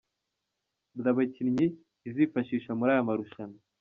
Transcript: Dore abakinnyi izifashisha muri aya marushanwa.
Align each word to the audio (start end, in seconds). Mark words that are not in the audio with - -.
Dore 0.95 1.09
abakinnyi 1.13 1.65
izifashisha 2.07 2.69
muri 2.79 2.89
aya 2.93 3.07
marushanwa. 3.07 3.59